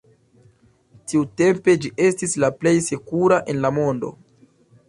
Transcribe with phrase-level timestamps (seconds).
[1.11, 4.15] Tiutempe ĝi estis la plej sekura en la mondo.